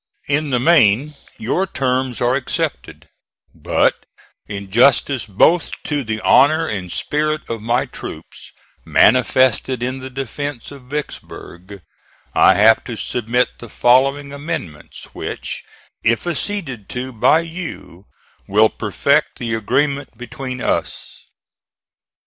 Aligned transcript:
In 0.27 0.49
the 0.49 0.59
main 0.59 1.13
your 1.37 1.67
terms 1.67 2.21
are 2.21 2.33
accepted; 2.33 3.07
but, 3.53 4.07
in 4.47 4.71
justice 4.71 5.27
both 5.27 5.69
to 5.83 6.03
the 6.03 6.19
honor 6.21 6.67
and 6.67 6.91
spirit 6.91 7.47
of 7.47 7.61
my 7.61 7.85
troops 7.85 8.51
manifested 8.83 9.83
in 9.83 9.99
the 9.99 10.09
defence 10.09 10.71
of 10.71 10.85
Vicksburg, 10.89 11.83
I 12.33 12.55
have 12.55 12.83
to 12.85 12.95
submit 12.97 13.59
the 13.59 13.69
following 13.69 14.33
amendments, 14.33 15.13
which, 15.13 15.63
if 16.03 16.25
acceded 16.25 16.89
to 16.89 17.11
by 17.13 17.41
you, 17.41 18.07
will 18.47 18.69
perfect 18.69 19.37
the 19.37 19.53
agreement 19.53 20.17
between 20.17 20.61
us. 20.61 21.27